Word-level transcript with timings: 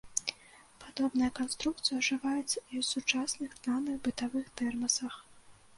Падобная 0.85 1.29
канструкцыя 1.41 1.95
ўжываецца 1.99 2.57
і 2.73 2.75
ў 2.83 2.89
сучасных 2.93 3.51
танных 3.69 3.95
бытавых 4.11 4.45
тэрмасах. 4.63 5.25